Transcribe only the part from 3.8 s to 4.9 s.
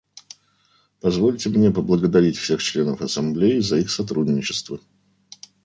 сотрудничество.